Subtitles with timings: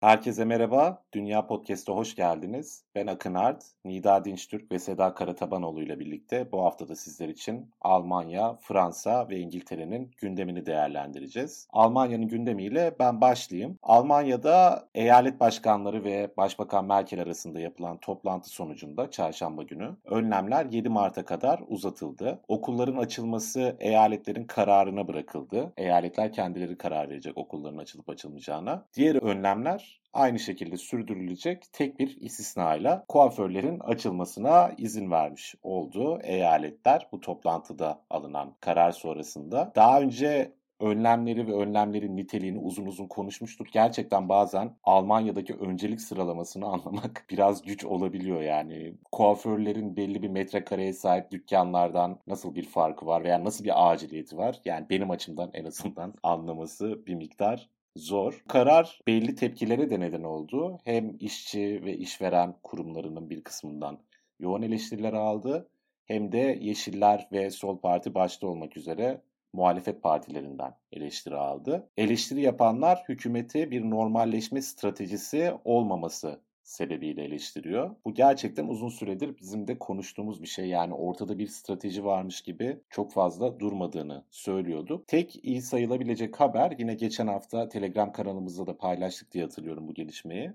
[0.00, 2.84] Herkese merhaba, Dünya Podcast'a hoş geldiniz.
[2.94, 7.70] Ben Akın Art, Nida Dinçtürk ve Seda Karatabanoğlu ile birlikte bu hafta da sizler için
[7.80, 11.68] Almanya, Fransa ve İngiltere'nin gündemini değerlendireceğiz.
[11.70, 13.78] Almanya'nın gündemiyle ben başlayayım.
[13.82, 21.24] Almanya'da eyalet başkanları ve Başbakan Merkel arasında yapılan toplantı sonucunda çarşamba günü önlemler 7 Mart'a
[21.24, 22.40] kadar uzatıldı.
[22.48, 25.72] Okulların açılması eyaletlerin kararına bırakıldı.
[25.76, 28.84] Eyaletler kendileri karar verecek okulların açılıp açılmayacağına.
[28.94, 37.20] Diğer önlemler aynı şekilde sürdürülecek tek bir istisnayla kuaförlerin açılmasına izin vermiş oldu eyaletler bu
[37.20, 39.72] toplantıda alınan karar sonrasında.
[39.76, 43.66] Daha önce önlemleri ve önlemlerin niteliğini uzun uzun konuşmuştuk.
[43.72, 48.94] Gerçekten bazen Almanya'daki öncelik sıralamasını anlamak biraz güç olabiliyor yani.
[49.12, 54.60] Kuaförlerin belli bir metrekareye sahip dükkanlardan nasıl bir farkı var veya nasıl bir aciliyeti var?
[54.64, 58.44] Yani benim açımdan en azından anlaması bir miktar zor.
[58.48, 60.78] Karar belli tepkilere de neden oldu.
[60.84, 63.98] Hem işçi ve işveren kurumlarının bir kısmından
[64.38, 65.68] yoğun eleştiriler aldı.
[66.04, 69.22] Hem de Yeşiller ve Sol Parti başta olmak üzere
[69.52, 71.90] muhalefet partilerinden eleştiri aldı.
[71.96, 77.96] Eleştiri yapanlar hükümeti bir normalleşme stratejisi olmaması sebebiyle eleştiriyor.
[78.04, 80.68] Bu gerçekten uzun süredir bizim de konuştuğumuz bir şey.
[80.68, 85.04] Yani ortada bir strateji varmış gibi çok fazla durmadığını söylüyordu.
[85.06, 90.52] Tek iyi sayılabilecek haber yine geçen hafta Telegram kanalımızda da paylaştık diye hatırlıyorum bu gelişmeyi.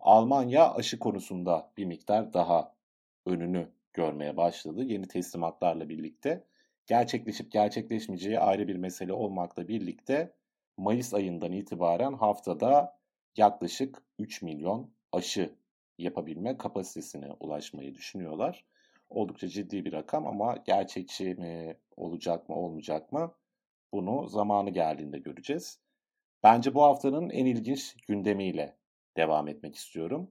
[0.00, 2.74] Almanya aşı konusunda bir miktar daha
[3.26, 4.84] önünü görmeye başladı.
[4.84, 6.44] Yeni teslimatlarla birlikte
[6.86, 10.32] gerçekleşip gerçekleşmeyeceği ayrı bir mesele olmakla birlikte
[10.76, 12.98] Mayıs ayından itibaren haftada
[13.36, 15.54] yaklaşık 3 milyon aşı
[15.98, 18.64] yapabilme kapasitesine ulaşmayı düşünüyorlar.
[19.08, 23.34] Oldukça ciddi bir rakam ama gerçekçi mi olacak mı olmayacak mı
[23.92, 25.80] bunu zamanı geldiğinde göreceğiz.
[26.42, 28.76] Bence bu haftanın en ilginç gündemiyle
[29.16, 30.30] devam etmek istiyorum.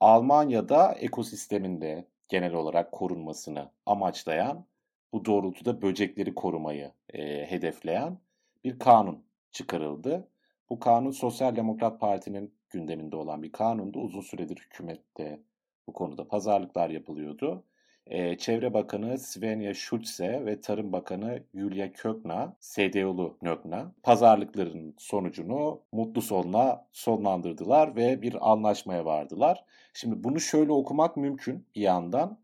[0.00, 4.66] Almanya'da ekosisteminde genel olarak korunmasını amaçlayan,
[5.12, 8.18] bu doğrultuda böcekleri korumayı e, hedefleyen
[8.64, 10.28] bir kanun çıkarıldı.
[10.70, 14.00] Bu kanun Sosyal Demokrat Parti'nin gündeminde olan bir kanundu.
[14.00, 15.40] Uzun süredir hükümette
[15.86, 17.64] bu konuda pazarlıklar yapılıyordu.
[18.06, 26.22] Ee, Çevre Bakanı Svenja Schulze ve Tarım Bakanı Julia Kökna, SDO'lu Nökna, pazarlıkların sonucunu mutlu
[26.22, 29.64] sonla sonlandırdılar ve bir anlaşmaya vardılar.
[29.94, 32.38] Şimdi bunu şöyle okumak mümkün bir yandan.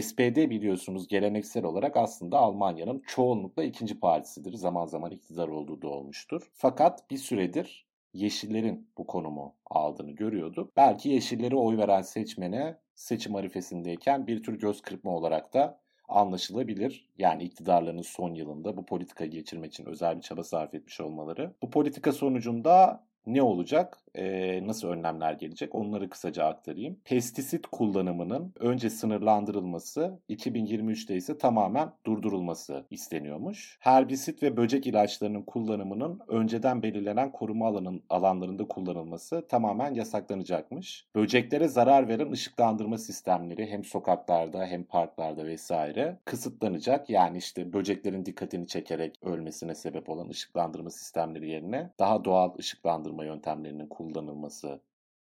[0.00, 4.52] SPD biliyorsunuz geleneksel olarak aslında Almanya'nın çoğunlukla ikinci partisidir.
[4.52, 6.50] Zaman zaman iktidar olduğu da olmuştur.
[6.54, 7.83] Fakat bir süredir
[8.14, 10.76] Yeşillerin bu konumu aldığını görüyorduk.
[10.76, 17.10] Belki Yeşillere oy veren seçmene seçim arifesindeyken bir tür göz kırpma olarak da anlaşılabilir.
[17.18, 21.54] Yani iktidarlarının son yılında bu politika geçirmek için özel bir çaba sarf etmiş olmaları.
[21.62, 23.98] Bu politika sonucunda ne olacak?
[24.16, 25.74] Ee, nasıl önlemler gelecek?
[25.74, 26.96] Onları kısaca aktarayım.
[27.04, 33.78] Pestisit kullanımının önce sınırlandırılması, 2023'te ise tamamen durdurulması isteniyormuş.
[33.80, 41.06] Herbisit ve böcek ilaçlarının kullanımının önceden belirlenen koruma alanın alanlarında kullanılması tamamen yasaklanacakmış.
[41.14, 47.10] Böceklere zarar veren ışıklandırma sistemleri hem sokaklarda hem parklarda vesaire kısıtlanacak.
[47.10, 53.86] Yani işte böceklerin dikkatini çekerek ölmesine sebep olan ışıklandırma sistemleri yerine daha doğal ışıklandırma yöntemlerinin
[53.86, 54.80] kullanılması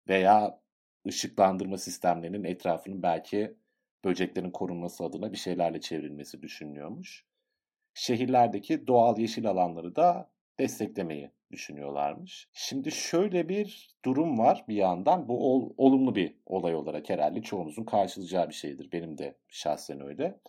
[0.08, 0.60] veya
[1.06, 3.54] ışıklandırma sistemlerinin etrafının belki
[4.04, 7.24] böceklerin korunması adına bir şeylerle çevrilmesi düşünülüyormuş.
[7.94, 12.48] Şehirlerdeki doğal yeşil alanları da desteklemeyi düşünüyorlarmış.
[12.52, 15.28] Şimdi şöyle bir durum var bir yandan.
[15.28, 18.92] Bu ol, olumlu bir olay olarak herhalde çoğunuzun karşılayacağı bir şeydir.
[18.92, 20.40] Benim de şahsen öyle.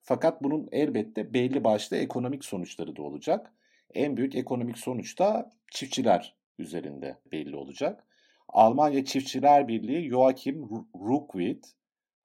[0.00, 3.52] Fakat bunun elbette belli başlı ekonomik sonuçları da olacak.
[3.94, 8.04] En büyük ekonomik sonuç da çiftçiler üzerinde belli olacak.
[8.48, 11.64] Almanya Çiftçiler Birliği Joachim Ruckwied,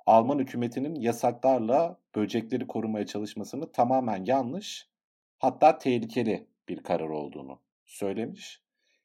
[0.06, 4.90] Alman hükümetinin yasaklarla böcekleri korumaya çalışmasını tamamen yanlış,
[5.40, 8.62] hatta tehlikeli bir karar olduğunu söylemiş.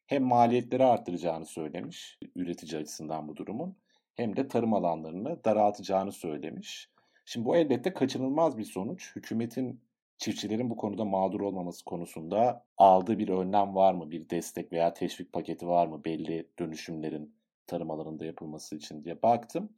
[0.06, 3.76] Hem maliyetleri arttıracağını söylemiş, üretici açısından bu durumun,
[4.14, 6.90] hem de tarım alanlarını daraltacağını söylemiş.
[7.24, 9.16] Şimdi bu elbette kaçınılmaz bir sonuç.
[9.16, 9.80] Hükümetin
[10.18, 14.10] çiftçilerin bu konuda mağdur olmaması konusunda aldığı bir önlem var mı?
[14.10, 16.04] Bir destek veya teşvik paketi var mı?
[16.04, 17.34] Belli dönüşümlerin
[17.66, 19.72] tarım alanında yapılması için diye baktım.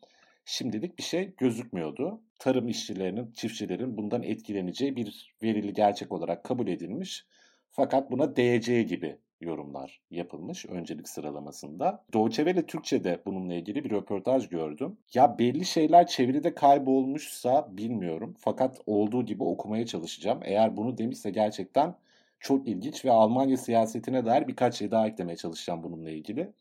[0.45, 2.21] Şimdilik bir şey gözükmüyordu.
[2.39, 7.27] Tarım işçilerinin, çiftçilerin bundan etkileneceği bir verili gerçek olarak kabul edilmiş.
[7.71, 12.05] Fakat buna değeceği gibi yorumlar yapılmış öncelik sıralamasında.
[12.13, 14.97] Doğçe Welle Türkçe'de bununla ilgili bir röportaj gördüm.
[15.15, 18.35] Ya belli şeyler çeviride kaybolmuşsa bilmiyorum.
[18.39, 20.41] Fakat olduğu gibi okumaya çalışacağım.
[20.45, 21.95] Eğer bunu demişse gerçekten
[22.41, 26.53] çok ilginç ve Almanya siyasetine dair birkaç şey daha eklemeye çalışacağım bununla ilgili.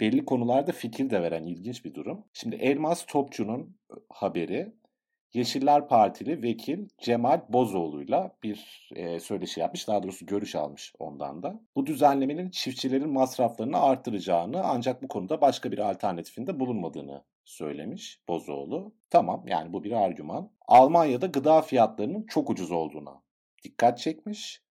[0.00, 2.24] Belli konularda fikir de veren ilginç bir durum.
[2.32, 3.76] Şimdi Elmas Topçu'nun
[4.08, 4.72] haberi
[5.34, 9.88] Yeşiller Partili vekil Cemal Bozoğlu'yla bir e, söyleşi yapmış.
[9.88, 11.60] Daha doğrusu görüş almış ondan da.
[11.76, 18.94] Bu düzenlemenin çiftçilerin masraflarını artıracağını ancak bu konuda başka bir alternatifinde bulunmadığını söylemiş Bozoğlu.
[19.10, 20.50] Tamam yani bu bir argüman.
[20.66, 23.22] Almanya'da gıda fiyatlarının çok ucuz olduğuna
[23.64, 24.62] dikkat çekmiş.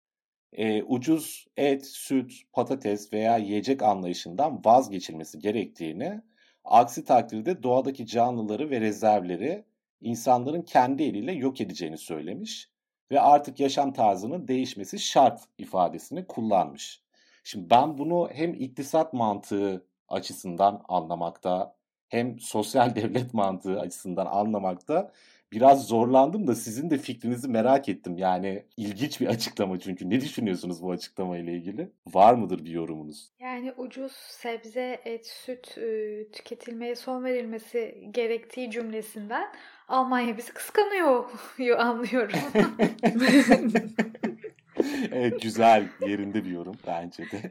[0.52, 6.20] E, ucuz et, süt, patates veya yiyecek anlayışından vazgeçilmesi gerektiğini,
[6.64, 9.69] aksi takdirde doğadaki canlıları ve rezervleri
[10.00, 12.70] insanların kendi eliyle yok edeceğini söylemiş
[13.10, 17.02] ve artık yaşam tarzının değişmesi şart ifadesini kullanmış.
[17.44, 21.76] Şimdi ben bunu hem iktisat mantığı açısından anlamakta
[22.08, 25.12] hem sosyal devlet mantığı açısından anlamakta
[25.52, 28.18] biraz zorlandım da sizin de fikrinizi merak ettim.
[28.18, 30.10] Yani ilginç bir açıklama çünkü.
[30.10, 31.92] Ne düşünüyorsunuz bu açıklama ile ilgili?
[32.06, 33.32] Var mıdır bir yorumunuz?
[33.40, 35.78] Yani ucuz sebze, et, süt
[36.32, 39.48] tüketilmeye son verilmesi gerektiği cümlesinden
[39.90, 41.24] Almanya bizi kıskanıyor
[41.78, 42.38] anlıyorum.
[45.12, 47.50] evet güzel yerinde bir yorum bence de.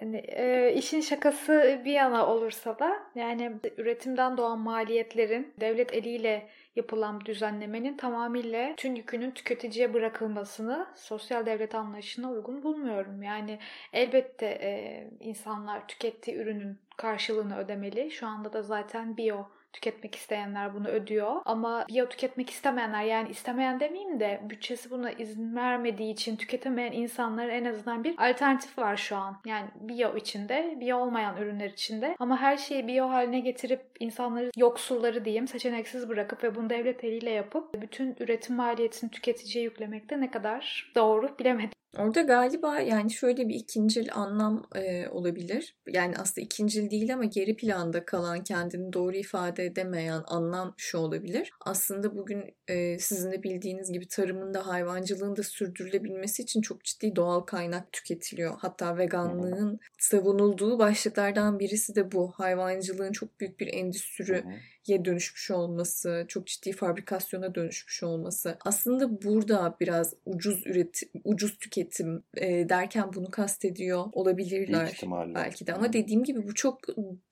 [0.00, 7.20] yani, e, işin şakası bir yana olursa da yani üretimden doğan maliyetlerin devlet eliyle yapılan
[7.24, 13.22] düzenlemenin tamamıyla tüm yükünün tüketiciye bırakılmasını sosyal devlet anlayışına uygun bulmuyorum.
[13.22, 13.58] Yani
[13.92, 18.10] elbette e, insanlar tükettiği ürünün karşılığını ödemeli.
[18.10, 21.32] Şu anda da zaten bio tüketmek isteyenler bunu ödüyor.
[21.44, 27.50] Ama biyo tüketmek istemeyenler yani istemeyen demeyeyim de bütçesi buna izin vermediği için tüketemeyen insanların
[27.50, 29.36] en azından bir alternatif var şu an.
[29.44, 32.16] Yani biyo içinde, biyo olmayan ürünler içinde.
[32.18, 37.30] Ama her şeyi biyo haline getirip insanları yoksulları diyeyim seçeneksiz bırakıp ve bunu devlet eliyle
[37.30, 41.76] yapıp bütün üretim maliyetini tüketiciye yüklemekte ne kadar doğru bilemedim.
[41.98, 45.76] Orada galiba yani şöyle bir ikincil anlam e, olabilir.
[45.86, 51.50] Yani aslında ikincil değil ama geri planda kalan kendini doğru ifade edemeyen anlam şu olabilir.
[51.60, 57.16] Aslında bugün e, sizin de bildiğiniz gibi tarımın da hayvancılığın da sürdürülebilmesi için çok ciddi
[57.16, 58.54] doğal kaynak tüketiliyor.
[58.58, 62.32] Hatta veganlığın savunulduğu başlıklardan birisi de bu.
[62.36, 64.44] Hayvancılığın çok büyük bir endüstri
[64.88, 68.58] ye dönüşmüş olması, çok ciddi fabrikasyona dönüşmüş olması.
[68.64, 75.00] Aslında burada biraz ucuz üretim, ucuz tüketim e, derken bunu kastediyor olabilirler
[75.34, 75.74] belki de.
[75.74, 76.80] Ama dediğim gibi bu çok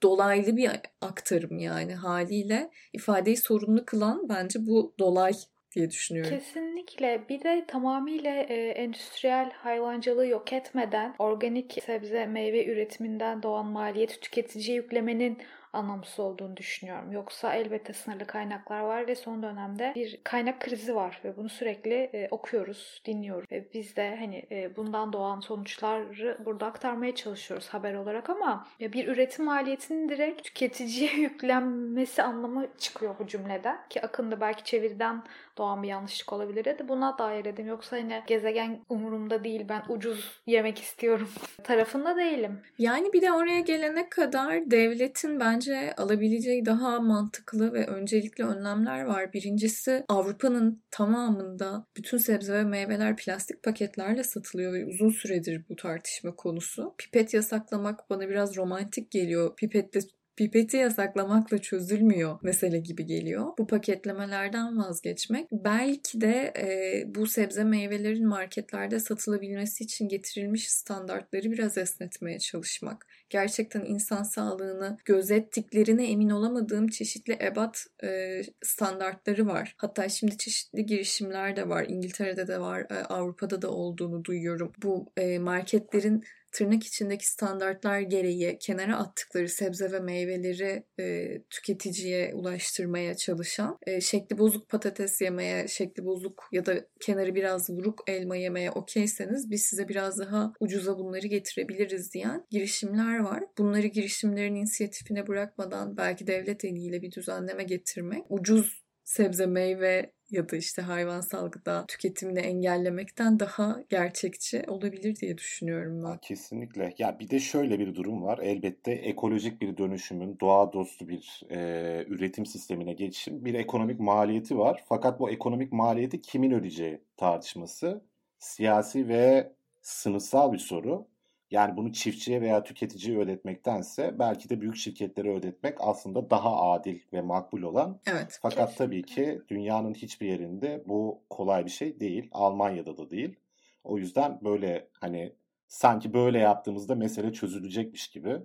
[0.03, 0.71] dolaylı bir
[1.01, 5.33] aktarım yani haliyle ifadeyi sorunlu kılan bence bu dolay
[5.75, 6.39] diye düşünüyorum.
[6.39, 7.25] Kesinlikle.
[7.29, 14.77] Bir de tamamıyla e, endüstriyel hayvancılığı yok etmeden organik sebze meyve üretiminden doğan maliyeti tüketiciye
[14.77, 15.39] yüklemenin
[15.75, 17.13] anlamsız olduğunu düşünüyorum.
[17.13, 21.95] Yoksa elbette sınırlı kaynaklar var ve son dönemde bir kaynak krizi var ve bunu sürekli
[21.95, 23.53] e, okuyoruz, dinliyoruz.
[23.53, 28.93] Ve biz de hani e, bundan doğan sonuçları burada aktarmaya çalışıyoruz haber olarak ama ya
[28.93, 35.23] bir üretim maliyetinin direkt tüketiciye yüklenmesi anlamı çıkıyor bu cümleden ki akında belki çeviriden
[35.59, 37.67] doğan bir yanlışlık olabilir de buna dair dedim.
[37.67, 41.29] Yoksa yine gezegen umurumda değil ben ucuz yemek istiyorum
[41.65, 42.61] tarafında değilim.
[42.79, 49.33] Yani bir de oraya gelene kadar devletin bence alabileceği daha mantıklı ve öncelikli önlemler var.
[49.33, 56.37] Birincisi Avrupa'nın tamamında bütün sebze ve meyveler plastik paketlerle satılıyor ve uzun süredir bu tartışma
[56.37, 56.95] konusu.
[56.99, 59.57] Pipet yasaklamak bana biraz romantik geliyor.
[59.57, 60.01] Pipetle
[60.37, 63.53] pipeti yasaklamakla çözülmüyor mesele gibi geliyor.
[63.59, 71.79] Bu paketlemelerden vazgeçmek belki de e, bu sebze meyvelerin marketlerde satılabilmesi için getirilmiş standartları biraz
[71.79, 73.07] esnetmeye çalışmak.
[73.31, 79.75] Gerçekten insan sağlığını gözettiklerine emin olamadığım çeşitli ebat e, standartları var.
[79.77, 81.87] Hatta şimdi çeşitli girişimler de var.
[81.89, 84.73] İngiltere'de de var, e, Avrupa'da da olduğunu duyuyorum.
[84.83, 93.17] Bu e, marketlerin tırnak içindeki standartlar gereği kenara attıkları sebze ve meyveleri e, tüketiciye ulaştırmaya
[93.17, 98.71] çalışan, e, şekli bozuk patates yemeye, şekli bozuk ya da kenarı biraz vuruk elma yemeye
[98.71, 103.45] okeyseniz biz size biraz daha ucuza bunları getirebiliriz diyen girişimler var.
[103.59, 110.57] Bunları girişimlerin inisiyatifine bırakmadan belki devlet eliyle bir düzenleme getirmek, ucuz sebze meyve ya da
[110.57, 116.19] işte hayvansal gıda tüketimini engellemekten daha gerçekçi olabilir diye düşünüyorum ben.
[116.19, 116.95] Kesinlikle.
[116.99, 118.39] Ya bir de şöyle bir durum var.
[118.39, 124.85] Elbette ekolojik bir dönüşümün doğa dostu bir e, üretim sistemine geçişin bir ekonomik maliyeti var.
[124.89, 128.03] Fakat bu ekonomik maliyeti kimin ödeyeceği tartışması
[128.39, 129.53] siyasi ve
[129.83, 131.07] sınıfsal bir soru.
[131.55, 137.21] Yani bunu çiftçiye veya tüketiciye ödetmektense belki de büyük şirketlere ödetmek aslında daha adil ve
[137.21, 138.01] makbul olan.
[138.07, 138.39] Evet.
[138.43, 138.85] Fakat Kesinlikle.
[138.85, 142.29] tabii ki dünyanın hiçbir yerinde bu kolay bir şey değil.
[142.33, 143.37] Almanya'da da değil.
[143.85, 145.33] O yüzden böyle hani
[145.69, 148.37] sanki böyle yaptığımızda mesele çözülecekmiş gibi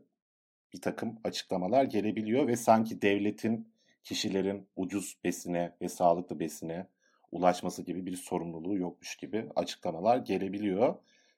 [0.73, 3.73] bir takım açıklamalar gelebiliyor ve sanki devletin
[4.03, 6.87] kişilerin ucuz besine ve sağlıklı besine
[7.31, 10.95] ulaşması gibi bir sorumluluğu yokmuş gibi açıklamalar gelebiliyor.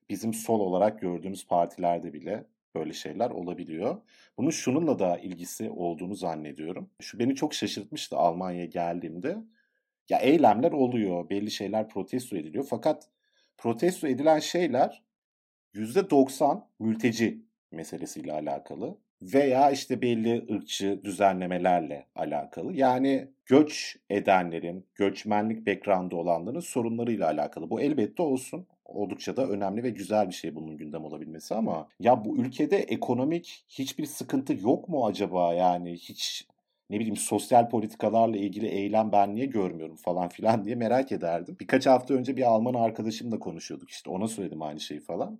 [0.09, 4.01] Bizim sol olarak gördüğümüz partilerde bile böyle şeyler olabiliyor.
[4.37, 6.89] Bunun şununla da ilgisi olduğunu zannediyorum.
[7.01, 9.37] Şu beni çok şaşırtmıştı Almanya'ya geldiğimde.
[10.09, 12.65] Ya eylemler oluyor, belli şeyler protesto ediliyor.
[12.69, 13.09] Fakat
[13.57, 15.03] protesto edilen şeyler
[15.73, 22.73] %90 mülteci meselesiyle alakalı veya işte belli ırkçı düzenlemelerle alakalı.
[22.73, 27.69] Yani göç edenlerin, göçmenlik background'ı olanların sorunlarıyla alakalı.
[27.69, 28.67] Bu elbette olsun.
[28.93, 33.65] Oldukça da önemli ve güzel bir şey bunun gündem olabilmesi ama ya bu ülkede ekonomik
[33.69, 35.53] hiçbir sıkıntı yok mu acaba?
[35.53, 36.47] Yani hiç
[36.89, 41.57] ne bileyim sosyal politikalarla ilgili eylem ben niye görmüyorum falan filan diye merak ederdim.
[41.59, 45.39] Birkaç hafta önce bir Alman arkadaşımla konuşuyorduk işte ona söyledim aynı şeyi falan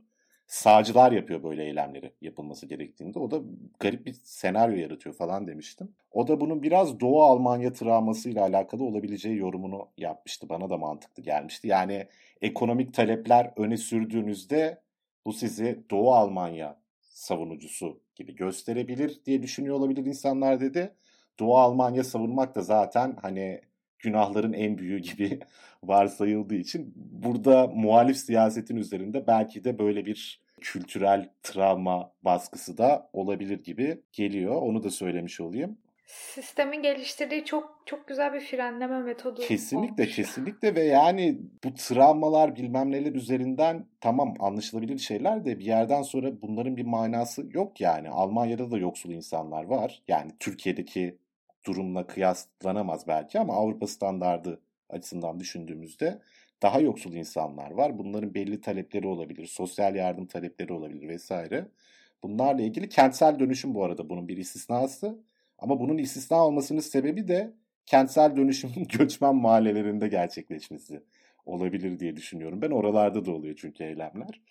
[0.51, 3.19] sağcılar yapıyor böyle eylemleri yapılması gerektiğinde.
[3.19, 3.41] O da
[3.79, 5.95] garip bir senaryo yaratıyor falan demiştim.
[6.11, 10.49] O da bunun biraz Doğu Almanya travmasıyla alakalı olabileceği yorumunu yapmıştı.
[10.49, 11.67] Bana da mantıklı gelmişti.
[11.67, 12.07] Yani
[12.41, 14.81] ekonomik talepler öne sürdüğünüzde
[15.25, 20.95] bu sizi Doğu Almanya savunucusu gibi gösterebilir diye düşünüyor olabilir insanlar dedi.
[21.39, 23.61] Doğu Almanya savunmak da zaten hani
[23.99, 25.39] günahların en büyüğü gibi
[25.83, 33.63] varsayıldığı için burada muhalif siyasetin üzerinde belki de böyle bir kültürel travma baskısı da olabilir
[33.63, 34.61] gibi geliyor.
[34.61, 35.77] Onu da söylemiş olayım.
[36.05, 40.15] Sistemin geliştirdiği çok çok güzel bir frenleme metodu Kesinlikle olmuş.
[40.15, 46.41] kesinlikle ve yani bu travmalar bilmem neler üzerinden tamam anlaşılabilir şeyler de bir yerden sonra
[46.41, 48.09] bunların bir manası yok yani.
[48.09, 50.01] Almanya'da da yoksul insanlar var.
[50.07, 51.17] Yani Türkiye'deki
[51.65, 56.21] durumla kıyaslanamaz belki ama Avrupa standardı açısından düşündüğümüzde
[56.61, 57.97] daha yoksul insanlar var.
[57.97, 61.67] Bunların belli talepleri olabilir, sosyal yardım talepleri olabilir vesaire.
[62.23, 65.19] Bunlarla ilgili kentsel dönüşüm bu arada bunun bir istisnası.
[65.59, 67.53] Ama bunun istisna olmasının sebebi de
[67.85, 71.03] kentsel dönüşümün göçmen mahallelerinde gerçekleşmesi
[71.45, 72.61] olabilir diye düşünüyorum.
[72.61, 74.41] Ben oralarda da oluyor çünkü eylemler.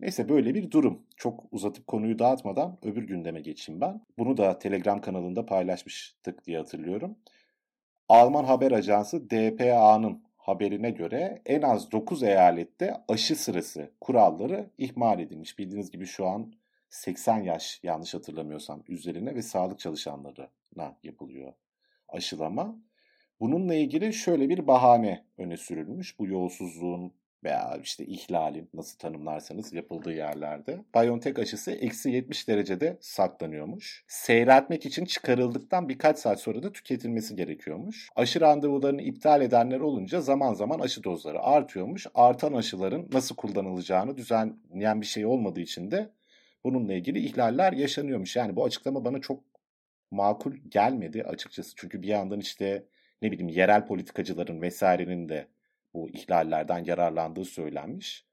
[0.00, 1.02] Neyse böyle bir durum.
[1.16, 4.00] Çok uzatıp konuyu dağıtmadan öbür gündeme geçeyim ben.
[4.18, 7.16] Bunu da Telegram kanalında paylaşmıştık diye hatırlıyorum.
[8.08, 15.58] Alman haber ajansı DPA'nın haberine göre en az 9 eyalette aşı sırası kuralları ihmal edilmiş.
[15.58, 16.52] Bildiğiniz gibi şu an
[16.90, 21.52] 80 yaş yanlış hatırlamıyorsam üzerine ve sağlık çalışanlarına yapılıyor
[22.08, 22.76] aşılama.
[23.40, 26.18] Bununla ilgili şöyle bir bahane öne sürülmüş.
[26.18, 27.12] Bu yolsuzluğun
[27.44, 30.84] veya işte ihlalin nasıl tanımlarsanız yapıldığı yerlerde.
[30.94, 34.04] BioNTech aşısı eksi 70 derecede saklanıyormuş.
[34.08, 38.08] Seyreltmek için çıkarıldıktan birkaç saat sonra da tüketilmesi gerekiyormuş.
[38.16, 42.06] Aşı randevularını iptal edenler olunca zaman zaman aşı dozları artıyormuş.
[42.14, 46.10] Artan aşıların nasıl kullanılacağını düzenleyen bir şey olmadığı için de
[46.64, 48.36] bununla ilgili ihlaller yaşanıyormuş.
[48.36, 49.40] Yani bu açıklama bana çok
[50.10, 51.72] makul gelmedi açıkçası.
[51.76, 52.84] Çünkü bir yandan işte
[53.22, 55.46] ne bileyim yerel politikacıların vesairenin de
[55.94, 58.24] bu ihlallerden yararlandığı söylenmiş.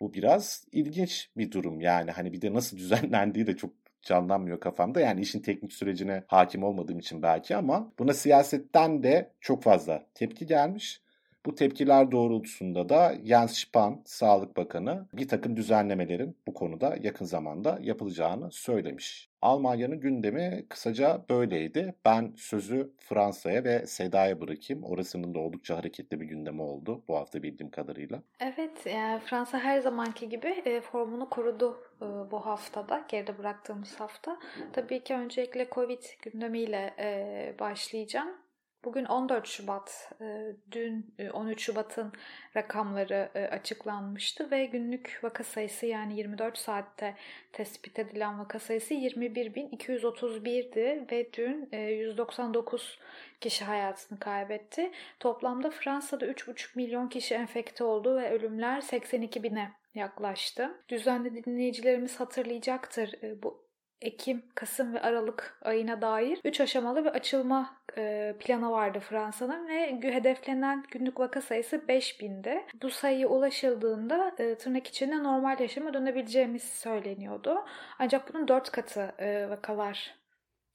[0.00, 3.70] Bu biraz ilginç bir durum yani hani bir de nasıl düzenlendiği de çok
[4.02, 5.00] canlanmıyor kafamda.
[5.00, 10.46] Yani işin teknik sürecine hakim olmadığım için belki ama buna siyasetten de çok fazla tepki
[10.46, 11.03] gelmiş.
[11.46, 17.78] Bu tepkiler doğrultusunda da Jens Spahn, Sağlık Bakanı bir takım düzenlemelerin bu konuda yakın zamanda
[17.82, 19.28] yapılacağını söylemiş.
[19.42, 21.94] Almanya'nın gündemi kısaca böyleydi.
[22.04, 24.84] Ben sözü Fransa'ya ve Seda'ya bırakayım.
[24.84, 28.22] Orasının da oldukça hareketli bir gündemi oldu bu hafta bildiğim kadarıyla.
[28.40, 34.38] Evet, yani Fransa her zamanki gibi e, formunu korudu e, bu haftada, geride bıraktığımız hafta.
[34.72, 38.43] Tabii ki öncelikle Covid gündemiyle e, başlayacağım.
[38.84, 42.12] Bugün 14 Şubat, e, dün e, 13 Şubat'ın
[42.56, 47.14] rakamları e, açıklanmıştı ve günlük vaka sayısı yani 24 saatte
[47.52, 52.98] tespit edilen vaka sayısı 21.231'di ve dün e, 199
[53.40, 54.90] kişi hayatını kaybetti.
[55.20, 60.74] Toplamda Fransa'da 3,5 milyon kişi enfekte oldu ve ölümler 82 bine yaklaştı.
[60.88, 63.63] Düzenli dinleyicilerimiz hatırlayacaktır e, bu
[64.00, 70.00] Ekim, Kasım ve Aralık ayına dair 3 aşamalı bir açılma e, planı vardı Fransa'nın ve
[70.02, 72.64] hedeflenen günlük vaka sayısı 5000'di.
[72.82, 77.64] Bu sayıya ulaşıldığında e, tırnak içinde normal yaşama dönebileceğimiz söyleniyordu.
[77.98, 80.14] Ancak bunun 4 katı e, vakalar,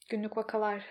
[0.10, 0.84] günlük vakalar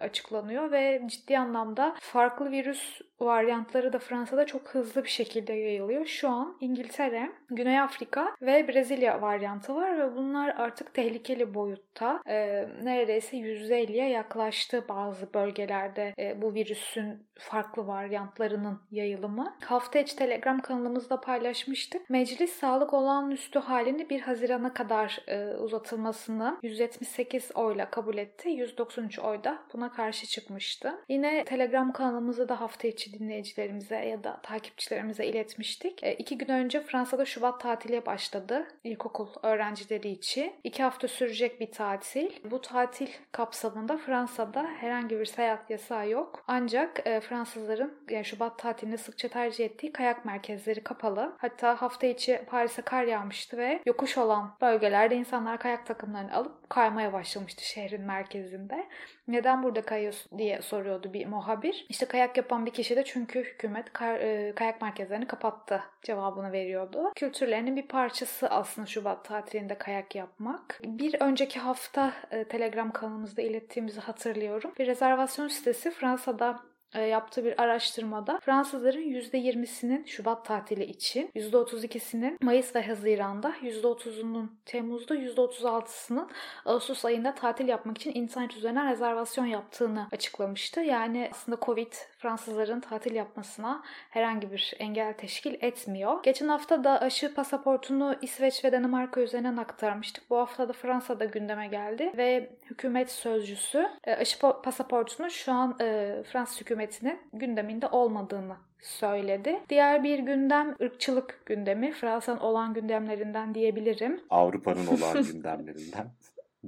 [0.00, 6.06] açıklanıyor ve ciddi anlamda farklı virüs varyantları da Fransa'da çok hızlı bir şekilde yayılıyor.
[6.06, 12.22] Şu an İngiltere, Güney Afrika ve Brezilya varyantı var ve bunlar artık tehlikeli boyutta.
[12.26, 19.56] E, neredeyse %50'ye yaklaştı bazı bölgelerde e, bu virüsün farklı varyantlarının yayılımı.
[19.64, 22.10] Hafta içi Telegram kanalımızda paylaşmıştık.
[22.10, 28.48] Meclis sağlık olağanüstü halini 1 Haziran'a kadar e, uzatılmasını 178 oyla kabul etti.
[28.48, 30.92] 193 oy da buna karşı çıkmıştı.
[31.08, 36.04] Yine Telegram kanalımızda da hafta içi dinleyicilerimize ya da takipçilerimize iletmiştik.
[36.04, 40.52] E, iki gün önce Fransa'da Şubat tatili başladı ilkokul öğrencileri için.
[40.64, 42.30] İki hafta sürecek bir tatil.
[42.50, 46.44] Bu tatil kapsamında Fransa'da herhangi bir seyahat yasağı yok.
[46.48, 51.36] Ancak e, Fransızların yani Şubat tatilini sıkça tercih ettiği kayak merkezleri kapalı.
[51.38, 57.12] Hatta hafta içi Paris'e kar yağmıştı ve yokuş olan bölgelerde insanlar kayak takımlarını alıp kaymaya
[57.12, 58.88] başlamıştı şehrin merkezinde.
[59.32, 61.86] Neden burada kayıyorsun diye soruyordu bir muhabir.
[61.88, 67.12] İşte kayak yapan bir kişi de çünkü hükümet kar, e, kayak merkezlerini kapattı cevabını veriyordu.
[67.14, 70.80] Kültürlerinin bir parçası aslında Şubat tatilinde kayak yapmak.
[70.84, 74.72] Bir önceki hafta e, Telegram kanalımızda ilettiğimizi hatırlıyorum.
[74.78, 82.86] Bir rezervasyon sitesi Fransa'da yaptığı bir araştırmada Fransızların %20'sinin Şubat tatili için, %32'sinin Mayıs ve
[82.86, 86.30] Haziran'da, %30'unun Temmuz'da, %36'sının
[86.64, 90.80] Ağustos ayında tatil yapmak için internet üzerinden rezervasyon yaptığını açıklamıştı.
[90.80, 96.22] Yani aslında Covid Fransızların tatil yapmasına herhangi bir engel teşkil etmiyor.
[96.22, 100.30] Geçen hafta da aşı pasaportunu İsveç ve Danimarka üzerinden aktarmıştık.
[100.30, 106.16] Bu hafta da Fransa'da gündeme geldi ve hükümet sözcüsü e, aşı pasaportunu şu an e,
[106.32, 109.60] Fransız hükümetinin gündeminde olmadığını söyledi.
[109.68, 111.92] Diğer bir gündem ırkçılık gündemi.
[111.92, 114.20] Fransa'nın olan gündemlerinden diyebilirim.
[114.30, 116.10] Avrupa'nın olan gündemlerinden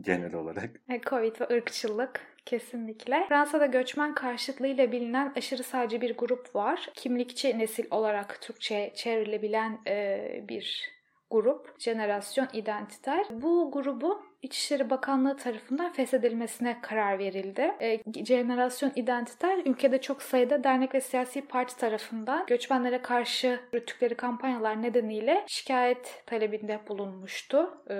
[0.00, 0.70] genel olarak.
[0.88, 3.26] E, Covid ve ırkçılık Kesinlikle.
[3.28, 6.90] Fransa'da göçmen karşıtlığıyla bilinen aşırı sadece bir grup var.
[6.94, 10.90] Kimlikçi nesil olarak Türkçe çevrilebilen e, bir
[11.34, 11.74] grup.
[11.78, 13.26] Jenerasyon identiter.
[13.30, 17.74] Bu grubu İçişleri Bakanlığı tarafından feshedilmesine karar verildi.
[17.80, 24.82] E, Jenerasyon İdentiter ülkede çok sayıda dernek ve siyasi parti tarafından göçmenlere karşı yürüttükleri kampanyalar
[24.82, 27.78] nedeniyle şikayet talebinde bulunmuştu.
[27.90, 27.94] E,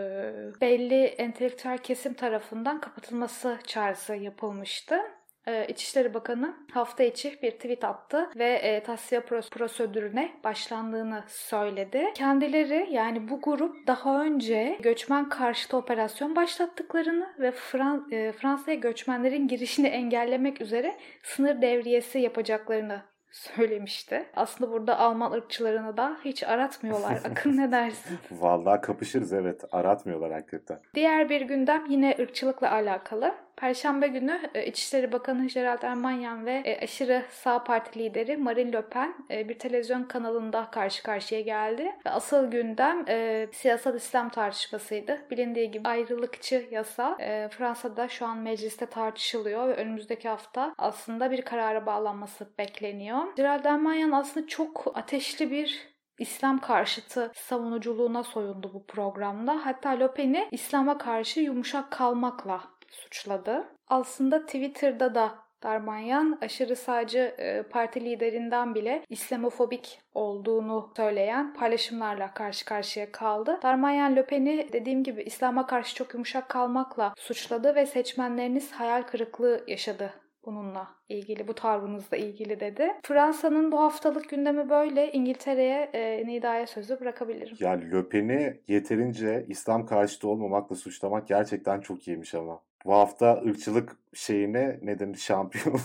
[0.61, 5.01] belli entelektüel kesim tarafından kapatılması çağrısı yapılmıştı.
[5.47, 12.07] Ee, İçişleri Bakanı hafta içi bir tweet attı ve e, tasfiye prosedürüne başlandığını söyledi.
[12.15, 19.49] Kendileri yani bu grup daha önce göçmen karşıtı operasyon başlattıklarını ve Fran e, Fransa'ya göçmenlerin
[19.49, 23.03] girişini engellemek üzere sınır devriyesi yapacaklarını
[23.35, 24.27] söylemişti.
[24.37, 27.13] Aslında burada Alman ırkçılarını da hiç aratmıyorlar.
[27.31, 28.19] Akın ne dersin?
[28.31, 29.65] Vallahi kapışırız evet.
[29.73, 30.81] Aratmıyorlar hakikaten.
[30.95, 33.35] Diğer bir gündem yine ırkçılıkla alakalı.
[33.57, 38.89] Perşembe günü e, İçişleri Bakanı Gerald Ermanyan ve e, aşırı sağ parti lideri Marine Le
[38.89, 41.93] Pen e, bir televizyon kanalında karşı karşıya geldi.
[42.05, 43.05] Asıl gündem
[43.53, 45.21] siyasal İslam tartışmasıydı.
[45.31, 47.17] Bilindiği gibi ayrılıkçı yasa
[47.51, 53.19] Fransa'da şu an mecliste tartışılıyor ve önümüzdeki hafta aslında bir karara bağlanması bekleniyor.
[53.37, 59.67] Gerald Ermanyan aslında çok ateşli bir İslam karşıtı savunuculuğuna soyundu bu programda.
[59.67, 62.61] Hatta Le Pen'i İslam'a karşı yumuşak kalmakla
[62.95, 63.65] suçladı.
[63.89, 72.65] Aslında Twitter'da da Darmanyan aşırı sağcı e, parti liderinden bile İslamofobik olduğunu söyleyen paylaşımlarla karşı
[72.65, 73.59] karşıya kaldı.
[73.63, 80.11] Darmanyan Löpen'i dediğim gibi İslam'a karşı çok yumuşak kalmakla suçladı ve seçmenleriniz hayal kırıklığı yaşadı
[80.47, 82.93] bununla ilgili, bu tavrınızla ilgili dedi.
[83.03, 85.13] Fransa'nın bu haftalık gündemi böyle.
[85.13, 87.57] İngiltere'ye e, Nida'ya sözü bırakabilirim.
[87.61, 92.61] Yani Löpen'i yeterince İslam karşıtı olmamakla suçlamak gerçekten çok iyiymiş ama.
[92.85, 95.81] Bu hafta ırkçılık şeyine neden şampiyon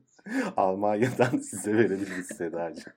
[0.56, 2.92] Almanya'dan size verebiliriz Sedacığım.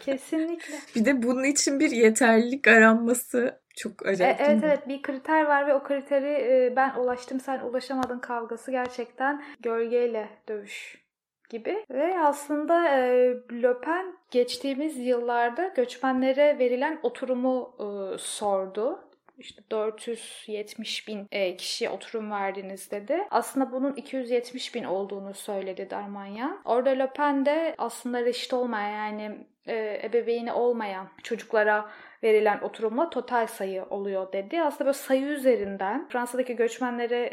[0.00, 0.74] Kesinlikle.
[0.96, 4.40] Bir de bunun için bir yeterlilik aranması çok acayip.
[4.40, 8.70] E, evet evet bir kriter var ve o kriteri e, ben ulaştım sen ulaşamadın kavgası
[8.70, 11.06] gerçekten gölgeyle dövüş
[11.48, 11.84] gibi.
[11.90, 19.05] Ve aslında e, Löpen geçtiğimiz yıllarda göçmenlere verilen oturumu e, sordu
[19.38, 23.18] işte 470 bin e, kişiye oturum verdiniz dedi.
[23.30, 26.60] Aslında bunun 270 bin olduğunu söyledi Darmanyan.
[26.64, 31.90] Orada Le Pen de aslında reşit olmayan yani e, ebeveyni olmayan çocuklara
[32.22, 34.62] verilen oturumla total sayı oluyor dedi.
[34.62, 37.30] Aslında böyle sayı üzerinden Fransa'daki göçmenlere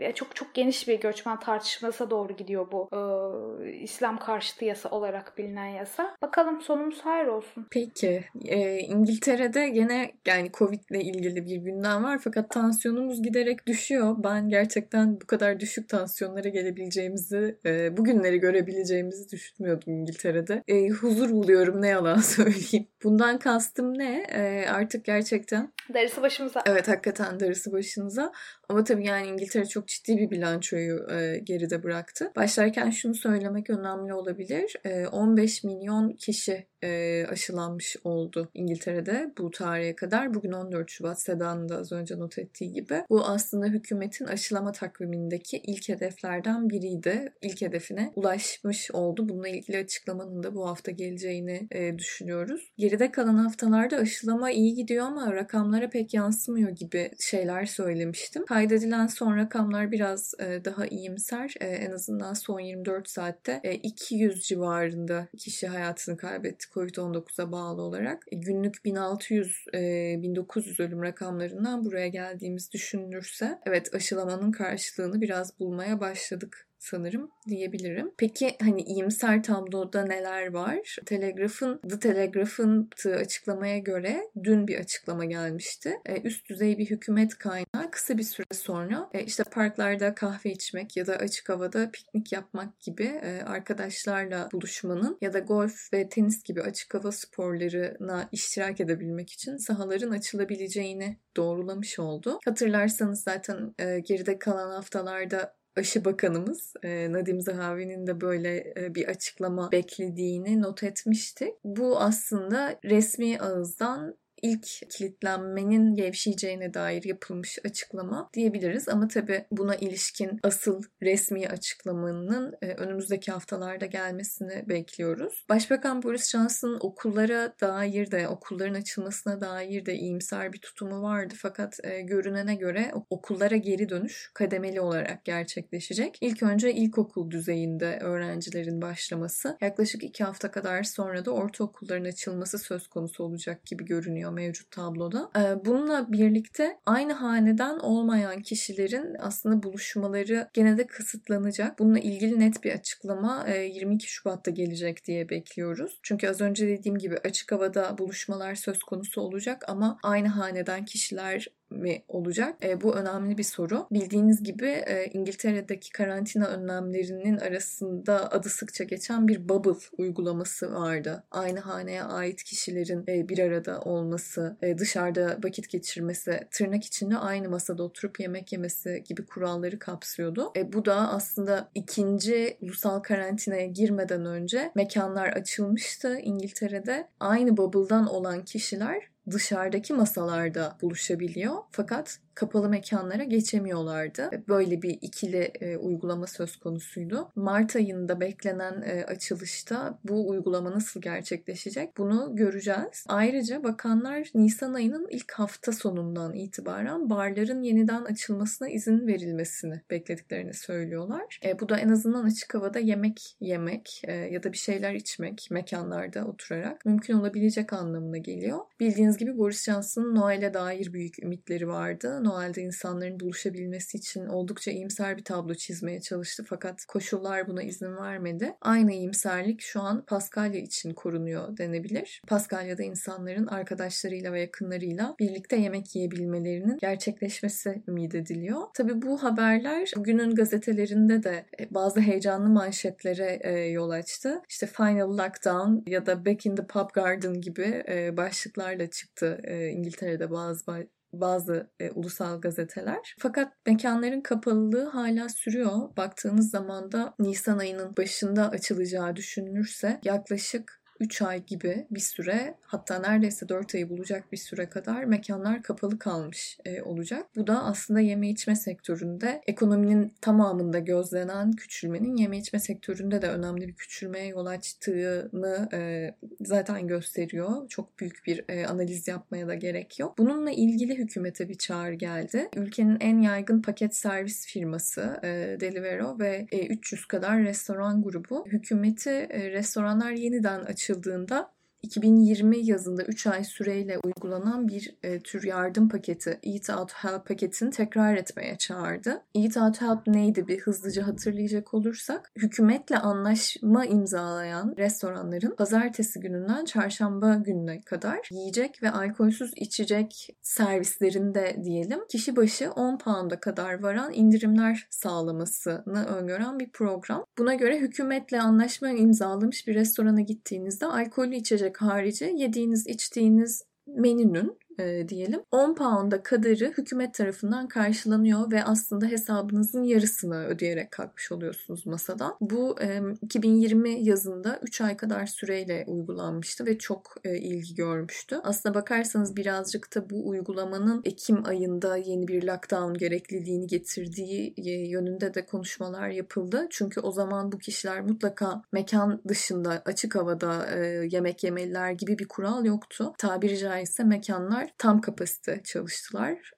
[0.00, 5.38] e, çok çok geniş bir göçmen tartışmasına doğru gidiyor bu e, İslam karşıtı yasa olarak
[5.38, 6.16] bilinen yasa.
[6.22, 7.66] Bakalım sonumuz hayır olsun.
[7.70, 14.16] Peki e, İngiltere'de gene yani Covid ile ilgili bir gündem var fakat tansiyonumuz giderek düşüyor.
[14.18, 20.62] Ben gerçekten bu kadar düşük tansiyonlara gelebileceğimizi, e, bugünleri görebileceğimizi düşünmüyordum İngiltere'de.
[20.68, 22.86] E, huzur buluyorum ne yalan söyleyeyim.
[23.04, 24.17] Bundan kastım ne?
[24.18, 26.62] E, artık gerçekten Darısı başımıza.
[26.66, 28.32] Evet hakikaten darısı başınıza.
[28.68, 32.32] Ama tabii yani İngiltere çok ciddi bir bilançoyu e, geride bıraktı.
[32.36, 34.76] Başlarken şunu söylemek önemli olabilir.
[34.84, 40.34] E, 15 milyon kişi e, aşılanmış oldu İngiltere'de bu tarihe kadar.
[40.34, 43.04] Bugün 14 Şubat Sedan'ın da az önce not ettiği gibi.
[43.10, 47.32] Bu aslında hükümetin aşılama takvimindeki ilk hedeflerden biriydi.
[47.42, 49.28] İlk hedefine ulaşmış oldu.
[49.28, 52.72] Bununla ilgili açıklamanın da bu hafta geleceğini e, düşünüyoruz.
[52.78, 58.44] Geride kalan haftalarda aşılama iyi gidiyor ama rakamlara pek yansımıyor gibi şeyler söylemiştim.
[58.46, 61.54] Kaydedilen son rakamlar biraz e, daha iyimser.
[61.60, 68.24] E, en azından son 24 saatte e, 200 civarında kişi hayatını kaybetti Covid-19'a bağlı olarak.
[68.32, 69.78] E, günlük 1600 e,
[70.22, 78.12] 1900 ölüm rakamlarından buraya geldiğimiz düşünülürse evet aşılamanın karşılığını biraz bulmaya başladık sanırım diyebilirim.
[78.18, 80.96] Peki hani iyimser tabloda neler var?
[81.06, 85.94] Telegraph'ın The Telegraph'ın açıklamaya göre dün bir açıklama gelmişti.
[86.06, 90.96] E, üst düzey bir hükümet kaynağı kısa bir süre sonra e, işte parklarda kahve içmek
[90.96, 96.42] ya da açık havada piknik yapmak gibi e, arkadaşlarla buluşmanın ya da golf ve tenis
[96.42, 102.38] gibi açık hava sporlarına iştirak edebilmek için sahaların açılabileceğini doğrulamış oldu.
[102.44, 110.82] Hatırlarsanız zaten geride kalan haftalarda aşı bakanımız Nadim Zahavi'nin de böyle bir açıklama beklediğini not
[110.82, 111.54] etmiştik.
[111.64, 118.88] Bu aslında resmi ağızdan ilk kilitlenmenin gevşeyeceğine dair yapılmış açıklama diyebiliriz.
[118.88, 125.44] Ama tabi buna ilişkin asıl resmi açıklamanın e, önümüzdeki haftalarda gelmesini bekliyoruz.
[125.48, 131.34] Başbakan Boris Johnson'ın okullara dair de, okulların açılmasına dair de iyimser bir tutumu vardı.
[131.36, 136.18] Fakat e, görünene göre okullara geri dönüş kademeli olarak gerçekleşecek.
[136.20, 142.88] İlk önce ilkokul düzeyinde öğrencilerin başlaması, yaklaşık iki hafta kadar sonra da ortaokulların açılması söz
[142.88, 145.30] konusu olacak gibi görünüyor görünüyor mevcut tabloda.
[145.36, 151.78] Ee, bununla birlikte aynı haneden olmayan kişilerin aslında buluşmaları gene de kısıtlanacak.
[151.78, 155.98] Bununla ilgili net bir açıklama 22 e, Şubat'ta gelecek diye bekliyoruz.
[156.02, 161.46] Çünkü az önce dediğim gibi açık havada buluşmalar söz konusu olacak ama aynı haneden kişiler
[161.70, 162.56] mi olacak?
[162.62, 163.86] E, bu önemli bir soru.
[163.90, 171.24] Bildiğiniz gibi e, İngiltere'deki karantina önlemlerinin arasında adı sıkça geçen bir bubble uygulaması vardı.
[171.30, 177.48] Aynı haneye ait kişilerin e, bir arada olması, e, dışarıda vakit geçirmesi, tırnak içinde aynı
[177.48, 180.52] masada oturup yemek yemesi gibi kuralları kapsıyordu.
[180.56, 187.08] E, bu da aslında ikinci ulusal karantinaya girmeden önce mekanlar açılmıştı İngiltere'de.
[187.20, 191.54] Aynı bubble'dan olan kişiler dışarıdaki masalarda buluşabiliyor.
[191.70, 194.30] Fakat kapalı mekanlara geçemiyorlardı.
[194.48, 197.32] Böyle bir ikili e, uygulama söz konusuydu.
[197.36, 203.04] Mart ayında beklenen e, açılışta bu uygulama nasıl gerçekleşecek bunu göreceğiz.
[203.08, 211.40] Ayrıca bakanlar Nisan ayının ilk hafta sonundan itibaren barların yeniden açılmasına izin verilmesini beklediklerini söylüyorlar.
[211.44, 215.48] E, bu da en azından açık havada yemek yemek e, ya da bir şeyler içmek
[215.50, 218.58] mekanlarda oturarak mümkün olabilecek anlamına geliyor.
[218.80, 222.24] Bildiğiniz gibi Boris Johnson'ın Noel'e dair büyük ümitleri vardı.
[222.28, 228.56] Noel'de insanların buluşabilmesi için oldukça iyimser bir tablo çizmeye çalıştı fakat koşullar buna izin vermedi.
[228.60, 232.22] Aynı iyimserlik şu an Paskalya için korunuyor denebilir.
[232.28, 238.62] Paskalya'da insanların arkadaşlarıyla ve yakınlarıyla birlikte yemek yiyebilmelerinin gerçekleşmesi ümit ediliyor.
[238.74, 244.42] Tabi bu haberler bugünün gazetelerinde de e, bazı heyecanlı manşetlere e, yol açtı.
[244.48, 249.40] İşte Final Lockdown ya da Back in the Pub Garden gibi e, başlıklarla çıktı
[249.72, 250.66] İngiltere'de bazı
[251.12, 253.14] bazı e, ulusal gazeteler.
[253.18, 255.96] Fakat mekanların kapalılığı hala sürüyor.
[255.96, 262.98] Baktığınız zaman da Nisan ayının başında açılacağı düşünülürse yaklaşık 3 ay gibi bir süre hatta
[262.98, 267.26] neredeyse 4 ayı bulacak bir süre kadar mekanlar kapalı kalmış e, olacak.
[267.36, 273.68] Bu da aslında yeme içme sektöründe ekonominin tamamında gözlenen küçülmenin yeme içme sektöründe de önemli
[273.68, 277.68] bir küçülmeye yol açtığını e, zaten gösteriyor.
[277.68, 280.18] Çok büyük bir e, analiz yapmaya da gerek yok.
[280.18, 282.48] Bununla ilgili hükümete bir çağrı geldi.
[282.56, 289.10] Ülkenin en yaygın paket servis firması e, Delivero ve e, 300 kadar restoran grubu hükümeti
[289.10, 295.88] e, restoranlar yeniden açılıyor açıldığında 2020 yazında 3 ay süreyle uygulanan bir e, tür yardım
[295.88, 299.22] paketi Eat Out Help paketini tekrar etmeye çağırdı.
[299.34, 307.34] Eat Out Help neydi bir hızlıca hatırlayacak olursak hükümetle anlaşma imzalayan restoranların pazartesi gününden çarşamba
[307.34, 314.86] gününe kadar yiyecek ve alkolsüz içecek servislerinde diyelim kişi başı 10 pound'a kadar varan indirimler
[314.90, 317.24] sağlamasını öngören bir program.
[317.38, 325.08] Buna göre hükümetle anlaşma imzalamış bir restorana gittiğinizde alkollü içecek harici yediğiniz içtiğiniz menünün e,
[325.08, 332.36] diyelim 10 pound'a kadarı hükümet tarafından karşılanıyor ve aslında hesabınızın yarısını ödeyerek kalkmış oluyorsunuz masadan.
[332.40, 338.40] Bu e, 2020 yazında 3 ay kadar süreyle uygulanmıştı ve çok e, ilgi görmüştü.
[338.42, 345.34] Aslında bakarsanız birazcık da bu uygulamanın Ekim ayında yeni bir lockdown gerekliliğini getirdiği e, yönünde
[345.34, 346.66] de konuşmalar yapıldı.
[346.70, 352.28] Çünkü o zaman bu kişiler mutlaka mekan dışında açık havada e, yemek yemeliler gibi bir
[352.28, 353.12] kural yoktu.
[353.18, 356.50] Tabiri caizse mekanlar tam kapasite çalıştılar.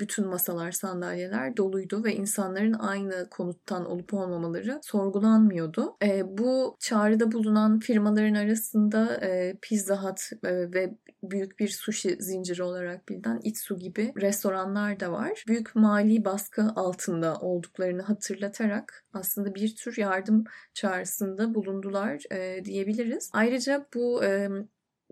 [0.00, 5.96] Bütün masalar, sandalyeler doluydu ve insanların aynı konuttan olup olmamaları sorgulanmıyordu.
[6.24, 9.20] Bu çağrıda bulunan firmaların arasında
[9.62, 15.44] Pizza Hut ve büyük bir sushi zinciri olarak bilinen Itsu gibi restoranlar da var.
[15.48, 22.22] Büyük mali baskı altında olduklarını hatırlatarak aslında bir tür yardım çağrısında bulundular
[22.64, 23.30] diyebiliriz.
[23.32, 24.22] Ayrıca bu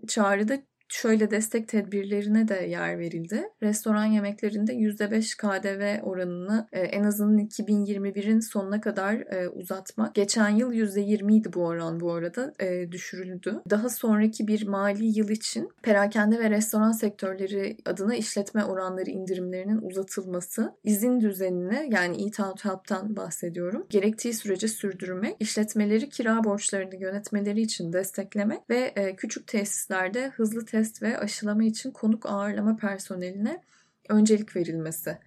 [0.07, 0.57] çağrıda
[0.93, 3.43] şöyle destek tedbirlerine de yer verildi.
[3.63, 10.15] Restoran yemeklerinde %5 KDV oranını e, en azından 2021'in sonuna kadar e, uzatmak.
[10.15, 13.61] Geçen yıl %20 idi bu oran bu arada e, düşürüldü.
[13.69, 20.75] Daha sonraki bir mali yıl için perakende ve restoran sektörleri adına işletme oranları indirimlerinin uzatılması,
[20.83, 23.87] izin düzenini yani Eat Out Help'tan bahsediyorum.
[23.89, 31.01] Gerektiği sürece sürdürmek, işletmeleri kira borçlarını yönetmeleri için desteklemek ve küçük tesislerde hızlı test test
[31.01, 33.61] ve aşılama için konuk ağırlama personeline
[34.09, 35.17] öncelik verilmesi.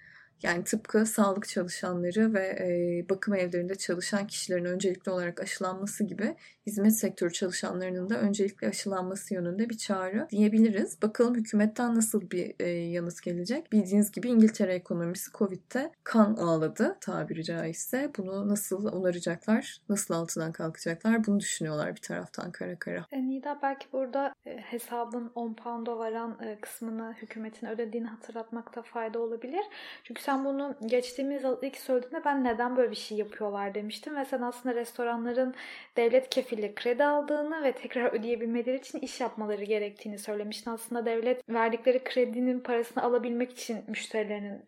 [0.42, 6.36] Yani tıpkı sağlık çalışanları ve bakım evlerinde çalışan kişilerin öncelikli olarak aşılanması gibi
[6.66, 11.02] hizmet sektörü çalışanlarının da öncelikli aşılanması yönünde bir çağrı diyebiliriz.
[11.02, 13.72] Bakalım hükümetten nasıl bir e, yanıt gelecek?
[13.72, 18.11] Bildiğiniz gibi İngiltere ekonomisi Covid'de kan ağladı tabiri caizse.
[18.18, 19.79] Bunu nasıl onaracaklar?
[19.88, 21.26] Nasıl altından kalkacaklar?
[21.26, 23.07] Bunu düşünüyorlar bir taraftan kara kara.
[23.12, 29.18] E, Nida belki burada e, hesabın 10 pound'a varan e, kısmını hükümetin ödediğini hatırlatmakta fayda
[29.18, 29.64] olabilir.
[30.05, 34.40] Çünkü sen bunu geçtiğimiz ilk söylediğinde ben neden böyle bir şey yapıyorlar demiştim ve sen
[34.40, 35.55] aslında restoranların
[35.96, 40.70] devlet kefili kredi aldığını ve tekrar ödeyebilmeleri için iş yapmaları gerektiğini söylemiştin.
[40.70, 44.62] Aslında devlet verdikleri kredinin parasını alabilmek için müşterilerinin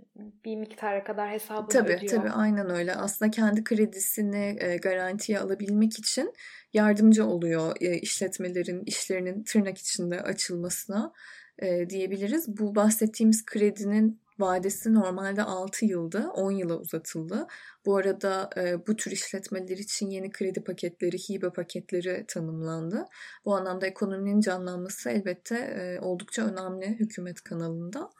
[0.45, 2.13] bir miktara kadar hesabını tabii, ödüyor.
[2.13, 2.95] Tabii aynen öyle.
[2.95, 6.33] Aslında kendi kredisini e, garantiye alabilmek için
[6.73, 11.13] yardımcı oluyor e, işletmelerin işlerinin tırnak içinde açılmasına
[11.59, 12.59] e, diyebiliriz.
[12.59, 17.47] Bu bahsettiğimiz kredinin vadesi normalde 6 yılda 10 yıla uzatıldı.
[17.87, 23.05] Bu arada e, bu tür işletmeler için yeni kredi paketleri, hibe paketleri tanımlandı.
[23.45, 28.11] Bu anlamda ekonominin canlanması elbette e, oldukça önemli hükümet kanalında.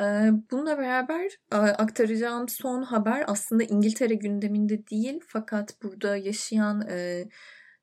[0.00, 0.04] E,
[0.50, 7.28] bununla beraber e, aktaracağım son haber aslında İngiltere gündeminde değil fakat burada yaşayan e,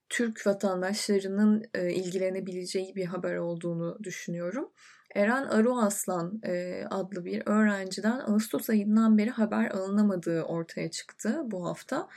[0.10, 4.72] Türk vatandaşlarının ilgilenebileceği bir haber olduğunu düşünüyorum.
[5.16, 12.08] Eren Aruaslan e, adlı bir öğrenciden Ağustos ayından beri haber alınamadığı ortaya çıktı bu hafta.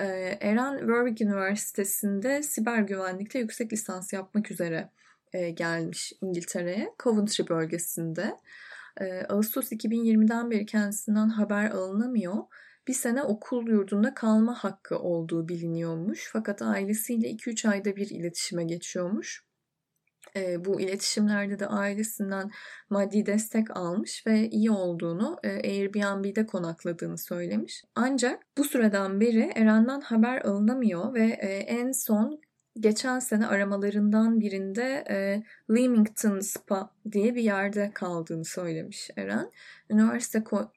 [0.00, 0.06] E,
[0.40, 4.90] Eren Warwick Üniversitesi'nde siber güvenlikte yüksek lisans yapmak üzere
[5.32, 8.34] e, gelmiş İngiltere'ye, Coventry bölgesinde.
[9.28, 12.34] Ağustos 2020'den beri kendisinden haber alınamıyor.
[12.88, 16.28] Bir sene okul yurdunda kalma hakkı olduğu biliniyormuş.
[16.32, 19.44] Fakat ailesiyle 2-3 ayda bir iletişime geçiyormuş
[20.36, 22.50] e, bu iletişimlerde de ailesinden
[22.90, 27.84] maddi destek almış ve iyi olduğunu e, Airbnb'de konakladığını söylemiş.
[27.94, 32.40] Ancak bu süreden beri Eren'den haber alınamıyor ve e, en son
[32.80, 35.42] geçen sene aramalarından birinde e,
[35.74, 39.50] Leamington Spa diye bir yerde kaldığını söylemiş Eren.
[39.90, 40.68] Üniversite ko-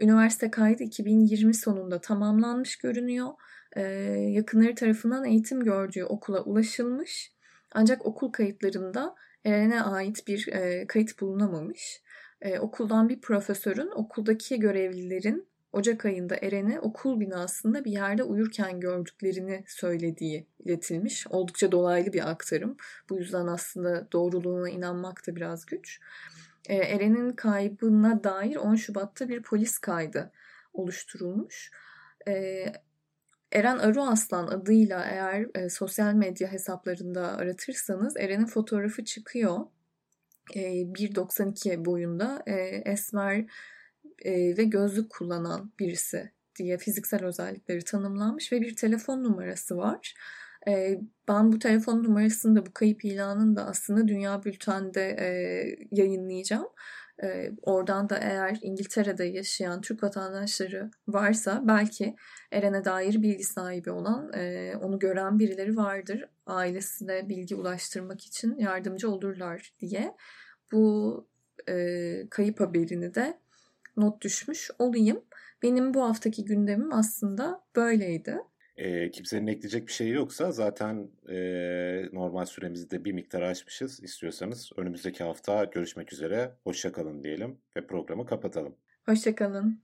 [0.00, 3.28] Üniversite kaydı 2020 sonunda tamamlanmış görünüyor.
[3.76, 3.82] Ee,
[4.30, 7.32] yakınları tarafından eğitim gördüğü okula ulaşılmış
[7.72, 12.02] ancak okul kayıtlarında Eren'e ait bir e, kayıt bulunamamış.
[12.40, 19.64] E, okuldan bir profesörün okuldaki görevlilerin Ocak ayında Eren'i okul binasında bir yerde uyurken gördüklerini
[19.66, 21.26] söylediği iletilmiş.
[21.26, 22.76] Oldukça dolaylı bir aktarım.
[23.10, 26.00] Bu yüzden aslında doğruluğuna inanmak da biraz güç.
[26.68, 30.32] E, Eren'in kaybına dair 10 Şubat'ta bir polis kaydı
[30.72, 31.70] oluşturulmuş.
[32.28, 32.64] E,
[33.52, 39.58] Eren Arı Aslan adıyla eğer e, sosyal medya hesaplarında aratırsanız Eren'in fotoğrafı çıkıyor.
[40.54, 42.52] E, 1.92 boyunda e,
[42.84, 43.46] esmer
[44.24, 50.14] e, ve gözlük kullanan birisi diye fiziksel özellikleri tanımlanmış ve bir telefon numarası var.
[50.68, 55.28] E, ben bu telefon numarasını da bu kayıp ilanını da aslında Dünya Bülten'de e,
[55.92, 56.68] yayınlayacağım.
[57.22, 62.16] E, oradan da eğer İngiltere'de yaşayan Türk vatandaşları varsa belki
[62.52, 66.24] Eren'e dair bilgi sahibi olan, e, onu gören birileri vardır.
[66.46, 70.14] Ailesine bilgi ulaştırmak için yardımcı olurlar diye
[70.72, 71.26] bu
[71.68, 73.38] e, kayıp haberini de
[73.96, 75.24] not düşmüş olayım.
[75.62, 78.38] Benim bu haftaki gündemim aslında böyleydi.
[78.78, 81.36] E, kimsenin ekleyecek bir şey yoksa zaten e,
[82.12, 84.02] normal süremizi de bir miktar aşmışız.
[84.02, 86.50] İstiyorsanız önümüzdeki hafta görüşmek üzere.
[86.64, 88.74] Hoşçakalın diyelim ve programı kapatalım.
[89.06, 89.80] Hoşçakalın.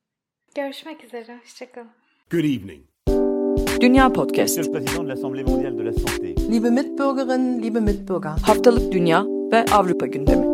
[0.54, 1.38] Görüşmek üzere.
[1.42, 1.90] Hoşçakalın.
[2.30, 2.84] Good evening.
[3.80, 4.58] Dünya Podcast.
[4.58, 6.52] Monsieur le Président de l'Assemblée mondiale de la santé.
[6.52, 8.30] Liebe Mitbürgerinnen, liebe Mitbürger.
[8.30, 10.53] Haftalık Dünya ve Avrupa gündemi.